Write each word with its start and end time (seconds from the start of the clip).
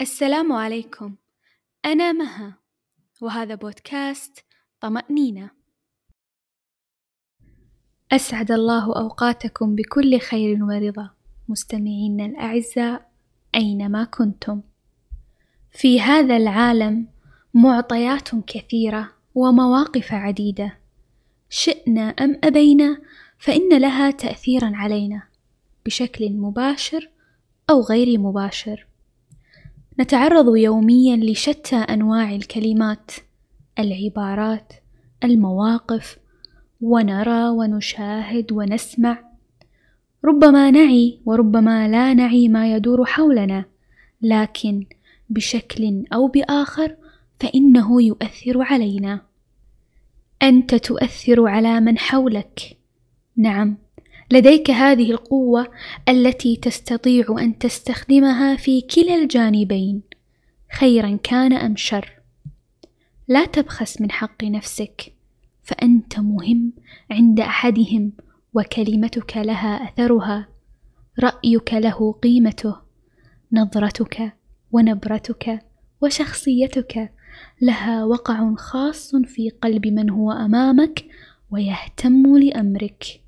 السلام 0.00 0.52
عليكم. 0.52 1.14
أنا 1.84 2.12
مها 2.12 2.58
وهذا 3.20 3.54
بودكاست 3.54 4.44
طمأنينة. 4.80 5.50
أسعد 8.12 8.52
الله 8.52 8.96
أوقاتكم 8.96 9.74
بكل 9.74 10.18
خير 10.18 10.64
ورضا. 10.64 11.10
مستمعينا 11.48 12.26
الأعزاء 12.26 13.10
أينما 13.54 14.04
كنتم؟ 14.04 14.62
في 15.70 16.00
هذا 16.00 16.36
العالم 16.36 17.06
معطيات 17.54 18.28
كثيرة 18.46 19.12
ومواقف 19.34 20.12
عديدة. 20.12 20.78
شئنا 21.48 22.02
أم 22.08 22.40
أبينا 22.44 23.02
فإن 23.38 23.78
لها 23.80 24.10
تأثيرا 24.10 24.72
علينا 24.74 25.22
بشكل 25.86 26.32
مباشر 26.32 27.10
أو 27.70 27.80
غير 27.80 28.18
مباشر. 28.18 28.93
نتعرض 30.00 30.56
يوميا 30.56 31.16
لشتى 31.16 31.76
أنواع 31.76 32.34
الكلمات 32.34 33.10
العبارات 33.78 34.72
المواقف 35.24 36.18
ونرى 36.80 37.48
ونشاهد 37.48 38.52
ونسمع. 38.52 39.24
ربما 40.24 40.70
نعي 40.70 41.20
وربما 41.26 41.88
لا 41.88 42.14
نعي 42.14 42.48
ما 42.48 42.74
يدور 42.74 43.04
حولنا 43.04 43.64
لكن 44.22 44.86
بشكل 45.30 46.04
أو 46.12 46.28
بآخر 46.28 46.96
فإنه 47.40 48.02
يؤثر 48.02 48.62
علينا. 48.62 49.20
أنت 50.42 50.74
تؤثر 50.74 51.48
على 51.48 51.80
من 51.80 51.98
حولك. 51.98 52.78
نعم. 53.36 53.83
لديك 54.30 54.70
هذه 54.70 55.10
القوة 55.10 55.66
التي 56.08 56.56
تستطيع 56.56 57.24
أن 57.38 57.58
تستخدمها 57.58 58.56
في 58.56 58.80
كلا 58.80 59.14
الجانبين 59.14 60.02
خيرا 60.72 61.18
كان 61.22 61.52
أم 61.52 61.76
شر. 61.76 62.12
لا 63.28 63.44
تبخس 63.44 64.00
من 64.00 64.10
حق 64.10 64.44
نفسك 64.44 65.14
فأنت 65.62 66.18
مهم 66.18 66.72
عند 67.10 67.40
أحدهم 67.40 68.12
وكلمتك 68.54 69.36
لها 69.36 69.88
أثرها. 69.88 70.48
رأيك 71.20 71.74
له 71.74 72.12
قيمته 72.12 72.76
نظرتك 73.52 74.32
ونبرتك 74.72 75.60
وشخصيتك 76.00 77.12
لها 77.60 78.04
وقع 78.04 78.54
خاص 78.54 79.16
في 79.16 79.50
قلب 79.50 79.86
من 79.86 80.10
هو 80.10 80.32
أمامك 80.32 81.04
ويهتم 81.50 82.36
لأمرك. 82.36 83.23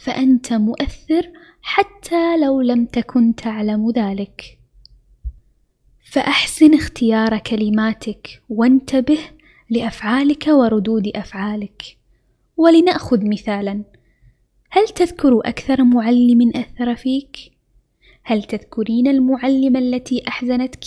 فأنت 0.00 0.52
مؤثر 0.52 1.30
حتى 1.62 2.36
لو 2.36 2.60
لم 2.60 2.86
تكن 2.86 3.34
تعلم 3.34 3.90
ذلك 3.90 4.58
فأحسن 6.12 6.74
اختيار 6.74 7.38
كلماتك 7.38 8.42
وانتبه 8.48 9.18
لأفعالك 9.70 10.46
وردود 10.48 11.08
أفعالك 11.14 11.82
ولنأخذ 12.56 13.28
مثالا 13.28 13.84
هل 14.70 14.88
تذكر 14.88 15.40
أكثر 15.44 15.84
معلم 15.84 16.52
أثر 16.54 16.96
فيك؟ 16.96 17.36
هل 18.22 18.42
تذكرين 18.42 19.08
المعلمة 19.08 19.78
التي 19.78 20.22
أحزنتك؟ 20.28 20.84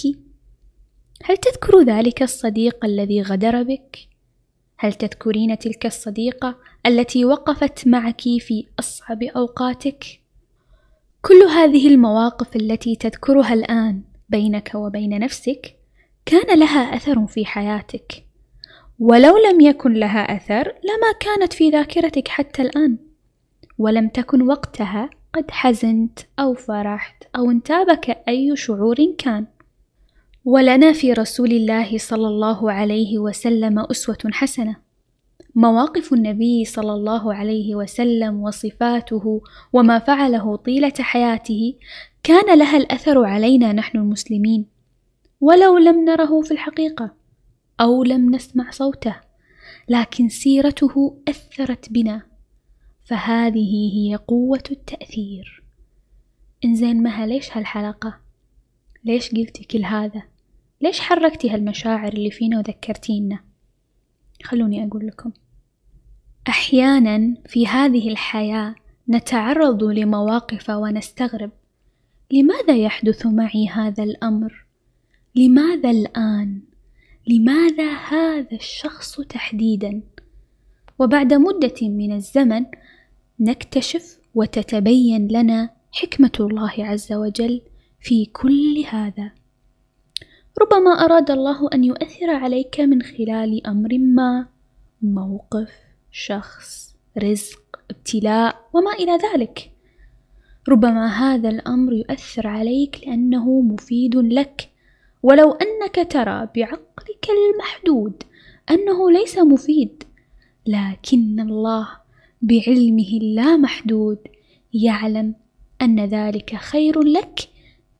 هل 1.23 1.37
تذكر 1.37 1.81
ذلك 1.81 2.23
الصديق 2.23 2.85
الذي 2.85 3.21
غدر 3.21 3.63
بك؟ 3.63 4.12
هل 4.83 4.93
تذكرين 4.93 5.57
تلك 5.57 5.85
الصديقة 5.85 6.55
التي 6.85 7.25
وقفت 7.25 7.87
معك 7.87 8.21
في 8.21 8.65
أصعب 8.79 9.23
أوقاتك؟ 9.23 10.03
كل 11.21 11.43
هذه 11.43 11.87
المواقف 11.87 12.55
التي 12.55 12.95
تذكرها 12.95 13.53
الآن 13.53 14.01
بينك 14.29 14.71
وبين 14.75 15.19
نفسك 15.19 15.75
كان 16.25 16.59
لها 16.59 16.95
أثر 16.95 17.27
في 17.27 17.45
حياتك، 17.45 18.25
ولو 18.99 19.37
لم 19.37 19.61
يكن 19.61 19.93
لها 19.93 20.35
أثر 20.35 20.67
لما 20.67 21.11
كانت 21.19 21.53
في 21.53 21.69
ذاكرتك 21.69 22.27
حتى 22.27 22.61
الآن، 22.61 22.97
ولم 23.77 24.07
تكن 24.07 24.41
وقتها 24.41 25.09
قد 25.33 25.51
حزنت 25.51 26.19
أو 26.39 26.53
فرحت 26.53 27.23
أو 27.35 27.51
انتابك 27.51 28.09
أي 28.27 28.55
شعور 28.55 28.97
كان. 29.17 29.45
ولنا 30.45 30.93
في 30.93 31.13
رسول 31.13 31.51
الله 31.51 31.97
صلى 31.97 32.27
الله 32.27 32.71
عليه 32.71 33.19
وسلم 33.19 33.79
أسوة 33.79 34.17
حسنة 34.31 34.75
مواقف 35.55 36.13
النبي 36.13 36.65
صلى 36.65 36.93
الله 36.93 37.33
عليه 37.33 37.75
وسلم 37.75 38.41
وصفاته 38.41 39.41
وما 39.73 39.99
فعله 39.99 40.55
طيلة 40.55 40.93
حياته 40.99 41.75
كان 42.23 42.59
لها 42.59 42.77
الأثر 42.77 43.25
علينا 43.25 43.73
نحن 43.73 43.97
المسلمين 43.97 44.65
ولو 45.41 45.77
لم 45.77 46.05
نره 46.05 46.41
في 46.41 46.51
الحقيقة 46.51 47.13
أو 47.81 48.03
لم 48.03 48.35
نسمع 48.35 48.71
صوته 48.71 49.15
لكن 49.89 50.29
سيرته 50.29 51.17
أثرت 51.27 51.89
بنا 51.91 52.21
فهذه 53.05 53.91
هي 53.93 54.15
قوة 54.15 54.63
التأثير 54.71 55.63
إنزين 56.65 57.03
مها 57.03 57.25
ليش 57.25 57.57
هالحلقة؟ 57.57 58.19
ليش 59.03 59.29
قلتي 59.31 59.63
كل 59.63 59.85
هذا؟ 59.85 60.32
ليش 60.83 60.99
حركتي 60.99 61.49
هالمشاعر 61.49 62.13
اللي 62.13 62.31
فينا 62.31 62.57
وذكرتينا؟ 62.57 63.39
خلوني 64.43 64.87
أقول 64.87 65.07
لكم 65.07 65.31
أحيانا 66.49 67.35
في 67.47 67.67
هذه 67.67 68.09
الحياة 68.09 68.75
نتعرض 69.09 69.83
لمواقف 69.83 70.69
ونستغرب 70.69 71.51
لماذا 72.31 72.75
يحدث 72.75 73.25
معي 73.25 73.67
هذا 73.67 74.03
الأمر؟ 74.03 74.65
لماذا 75.35 75.91
الآن؟ 75.91 76.61
لماذا 77.27 77.91
هذا 77.93 78.55
الشخص 78.55 79.21
تحديدا؟ 79.21 80.01
وبعد 80.99 81.33
مدة 81.33 81.75
من 81.81 82.11
الزمن 82.11 82.65
نكتشف 83.39 84.19
وتتبين 84.35 85.27
لنا 85.27 85.69
حكمة 85.91 86.31
الله 86.39 86.73
عز 86.77 87.13
وجل 87.13 87.61
في 87.99 88.25
كل 88.25 88.85
هذا 88.89 89.42
ربما 90.61 90.91
أراد 90.91 91.31
الله 91.31 91.69
أن 91.73 91.83
يؤثر 91.83 92.29
عليك 92.29 92.79
من 92.79 93.01
خلال 93.01 93.67
أمر 93.67 93.97
ما 93.97 94.45
موقف 95.01 95.71
شخص 96.11 96.95
رزق 97.17 97.79
ابتلاء 97.89 98.69
وما 98.73 98.91
إلى 98.91 99.17
ذلك. 99.17 99.71
ربما 100.69 101.07
هذا 101.07 101.49
الأمر 101.49 101.93
يؤثر 101.93 102.47
عليك 102.47 103.01
لأنه 103.07 103.61
مفيد 103.61 104.15
لك. 104.15 104.69
ولو 105.23 105.51
أنك 105.51 106.11
ترى 106.11 106.49
بعقلك 106.55 107.27
المحدود 107.29 108.23
أنه 108.71 109.11
ليس 109.11 109.37
مفيد 109.37 110.03
لكن 110.67 111.39
الله 111.39 111.87
بعلمه 112.41 113.17
اللامحدود 113.21 114.17
يعلم 114.73 115.35
أن 115.81 116.05
ذلك 116.05 116.55
خير 116.55 117.01
لك 117.01 117.39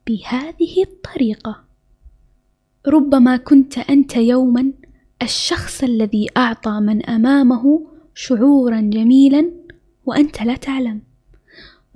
بهذه 0.08 0.84
الطريقة. 0.84 1.73
ربما 2.88 3.38
كنت 3.38 3.78
أنت 3.78 4.16
يوما 4.16 4.72
الشخص 5.22 5.84
الذي 5.84 6.28
أعطى 6.38 6.80
من 6.80 7.06
أمامه 7.06 7.82
شعورا 8.16 8.82
جميلا 8.82 9.52
وأنت 10.06 10.42
لا 10.42 10.56
تعلم. 10.56 11.02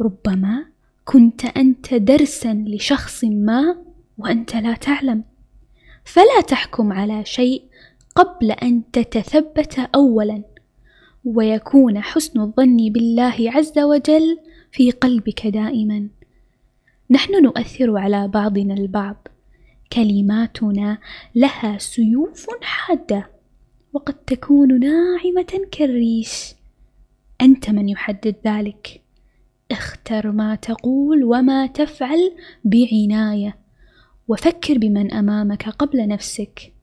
ربما 0.01 0.65
كنت 1.05 1.45
أنت 1.45 1.93
درسا 1.93 2.53
لشخص 2.67 3.23
ما 3.23 3.75
وأنت 4.17 4.55
لا 4.55 4.73
تعلم. 4.73 5.23
فلا 6.05 6.41
تحكم 6.47 6.93
على 6.93 7.25
شيء 7.25 7.63
قبل 8.15 8.51
أن 8.51 8.91
تتثبت 8.91 9.79
أولا 9.95 10.43
ويكون 11.25 12.01
حسن 12.01 12.41
الظن 12.41 12.77
بالله 12.77 13.35
عز 13.39 13.79
وجل 13.79 14.37
في 14.71 14.91
قلبك 14.91 15.47
دائما. 15.47 16.07
نحن 17.09 17.43
نؤثر 17.43 17.97
على 17.97 18.27
بعضنا 18.27 18.73
البعض. 18.73 19.27
كلماتنا 19.93 20.97
لها 21.35 21.77
سيوف 21.77 22.47
حادة 22.61 23.29
وقد 23.93 24.13
تكون 24.13 24.79
ناعمة 24.79 25.67
كالريش. 25.71 26.53
أنت 27.41 27.69
من 27.69 27.89
يحدد 27.89 28.35
ذلك. 28.45 29.01
اختر 29.71 30.31
ما 30.31 30.55
تقول 30.55 31.23
وما 31.23 31.67
تفعل 31.67 32.31
بعناية. 32.63 33.57
وفكر 34.27 34.77
بمن 34.77 35.13
أمامك 35.13 35.69
قبل 35.69 36.07
نفسك. 36.07 36.73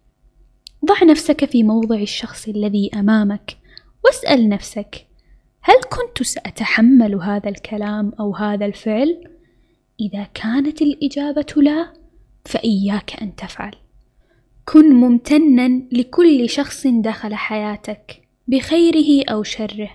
ضع 0.84 1.04
نفسك 1.04 1.44
في 1.44 1.62
موضع 1.62 1.96
الشخص 1.96 2.48
الذي 2.48 2.90
أمامك. 2.94 3.56
واسأل 4.04 4.48
نفسك 4.48 5.06
هل 5.60 5.74
كنت 5.74 6.22
سأتحمل 6.22 7.14
هذا 7.14 7.48
الكلام 7.48 8.12
أو 8.20 8.34
هذا 8.34 8.66
الفعل؟ 8.66 9.24
إذا 10.00 10.28
كانت 10.34 10.82
الإجابة 10.82 11.46
لا 11.56 11.92
فإياك 12.44 13.22
أن 13.22 13.36
تفعل. 13.36 13.74
كن 14.72 14.94
ممتنا 14.94 15.82
لكل 15.92 16.48
شخص 16.48 16.86
دخل 16.86 17.34
حياتك 17.34 18.22
بخيره 18.48 19.24
أو 19.28 19.42
شره. 19.42 19.90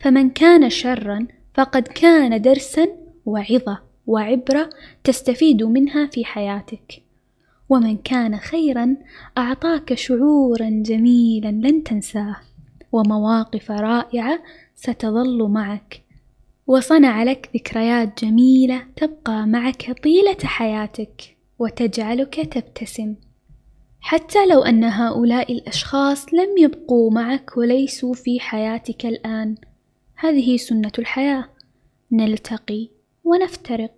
فمن 0.00 0.30
كان 0.30 0.70
شرا 0.70 1.26
فقد 1.54 1.88
كان 1.88 2.42
درسا 2.42 2.88
وعظة 3.26 3.78
وعبرة 4.06 4.70
تستفيد 5.04 5.62
منها 5.62 6.06
في 6.06 6.24
حياتك. 6.24 7.02
ومن 7.68 7.96
كان 7.96 8.36
خيرا 8.36 8.96
أعطاك 9.38 9.94
شعورا 9.94 10.70
جميلا 10.70 11.48
لن 11.48 11.84
تنساه. 11.84 12.36
ومواقف 12.92 13.70
رائعة 13.70 14.42
ستظل 14.74 15.48
معك. 15.48 16.02
وصنع 16.66 17.22
لك 17.22 17.50
ذكريات 17.54 18.24
جميلة 18.24 18.82
تبقى 18.96 19.46
معك 19.46 19.96
طيلة 20.02 20.36
حياتك. 20.44 21.39
وتجعلك 21.60 22.54
تبتسم. 22.54 23.14
حتى 24.00 24.46
لو 24.46 24.62
أن 24.62 24.84
هؤلاء 24.84 25.52
الأشخاص 25.52 26.34
لم 26.34 26.58
يبقوا 26.58 27.10
معك 27.10 27.56
وليسوا 27.56 28.14
في 28.14 28.40
حياتك 28.40 29.06
الآن 29.06 29.54
هذه 30.14 30.56
سنة 30.56 30.92
الحياة. 30.98 31.48
نلتقي 32.12 32.88
ونفترق. 33.24 33.92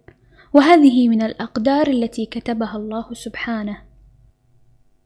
وهذه 0.52 1.08
من 1.08 1.22
الأقدار 1.22 1.86
التي 1.86 2.26
كتبها 2.26 2.76
الله 2.76 3.14
سبحانه. 3.14 3.78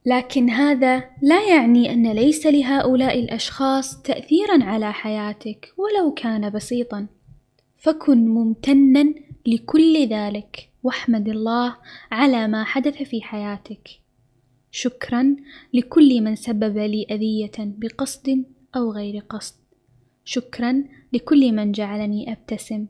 لكن 0.06 0.50
هذا 0.50 1.04
لا 1.22 1.48
يعني 1.48 1.92
أن 1.92 2.12
ليس 2.12 2.46
لهؤلاء 2.46 3.20
الأشخاص 3.20 4.02
تأثيرا 4.02 4.64
على 4.64 4.92
حياتك 4.92 5.74
ولو 5.76 6.14
كان 6.14 6.50
بسيطا. 6.50 7.06
فكن 7.76 8.28
ممتنا 8.28 9.14
لكل 9.46 10.08
ذلك. 10.08 10.68
واحمد 10.86 11.28
الله 11.28 11.76
على 12.10 12.48
ما 12.48 12.64
حدث 12.64 13.02
في 13.02 13.22
حياتك. 13.22 13.88
شكرا 14.70 15.36
لكل 15.74 16.20
من 16.20 16.36
سبب 16.36 16.78
لي 16.78 17.06
أذية 17.10 17.58
بقصد 17.58 18.44
أو 18.76 18.92
غير 18.92 19.18
قصد. 19.18 19.54
شكرا 20.24 20.84
لكل 21.12 21.52
من 21.52 21.72
جعلني 21.72 22.32
أبتسم. 22.32 22.86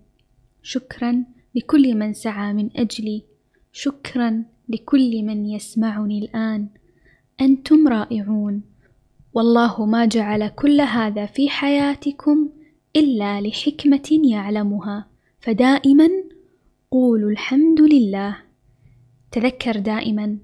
شكرا 0.63 1.25
لكل 1.55 1.95
من 1.95 2.13
سعى 2.13 2.53
من 2.53 2.71
أجلي. 2.77 3.23
شكرا 3.73 4.45
لكل 4.69 5.23
من 5.23 5.47
يسمعني 5.47 6.19
الآن. 6.19 6.69
أنتم 7.41 7.89
رائعون. 7.89 8.63
والله 9.35 9.87
ما 9.87 10.05
جعل 10.05 10.49
كل 10.49 10.81
هذا 10.81 11.27
في 11.27 11.49
حياتكم 11.49 12.49
إلا 12.97 13.41
لحكمة 13.41 14.09
يعلمها. 14.25 15.07
فدائما 15.41 16.09
قولوا 16.91 17.31
الحمد 17.31 17.81
لله. 17.81 18.37
تذكر 19.33 19.79
دائما 19.79 20.39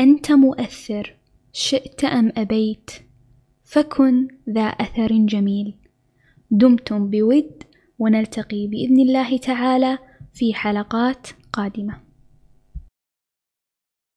أنت 0.00 0.32
مؤثر 0.32 1.16
شئت 1.52 2.04
أم 2.04 2.32
أبيت؟ 2.36 2.90
فكن 3.64 4.28
ذا 4.50 4.66
أثر 4.66 5.12
جميل. 5.12 5.74
دمتم 6.50 7.10
بود 7.10 7.62
ونلتقي 7.98 8.66
بإذن 8.66 9.00
الله 9.00 9.36
تعالى 9.36 9.98
في 10.34 10.54
حلقات 10.54 11.26
قادمة. 11.52 12.03